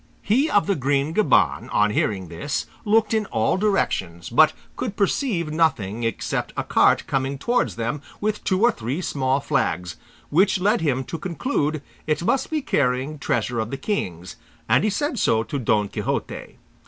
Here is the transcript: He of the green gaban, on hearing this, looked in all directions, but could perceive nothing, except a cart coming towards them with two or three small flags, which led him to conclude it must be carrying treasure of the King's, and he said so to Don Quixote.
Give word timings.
He 0.23 0.49
of 0.49 0.65
the 0.65 0.73
green 0.73 1.13
gaban, 1.13 1.69
on 1.71 1.91
hearing 1.91 2.27
this, 2.27 2.65
looked 2.85 3.13
in 3.13 3.27
all 3.27 3.55
directions, 3.55 4.31
but 4.31 4.51
could 4.75 4.95
perceive 4.97 5.51
nothing, 5.51 6.05
except 6.05 6.53
a 6.57 6.63
cart 6.63 7.05
coming 7.05 7.37
towards 7.37 7.75
them 7.75 8.01
with 8.19 8.43
two 8.43 8.63
or 8.63 8.71
three 8.71 8.99
small 9.01 9.39
flags, 9.39 9.97
which 10.31 10.59
led 10.59 10.81
him 10.81 11.03
to 11.03 11.19
conclude 11.19 11.83
it 12.07 12.23
must 12.23 12.49
be 12.49 12.63
carrying 12.63 13.19
treasure 13.19 13.59
of 13.59 13.69
the 13.69 13.77
King's, 13.77 14.37
and 14.67 14.83
he 14.83 14.89
said 14.89 15.19
so 15.19 15.43
to 15.43 15.59
Don 15.59 15.87
Quixote. 15.87 16.55